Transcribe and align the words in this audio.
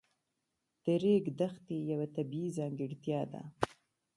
د 0.83 0.85
ریګ 1.03 1.25
دښتې 1.39 1.77
یوه 1.91 2.07
طبیعي 2.15 2.49
ځانګړتیا 2.57 3.21
ده. 3.31 3.43